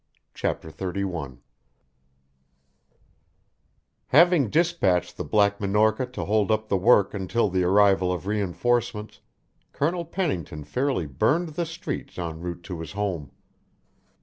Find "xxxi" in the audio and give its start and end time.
0.71-1.37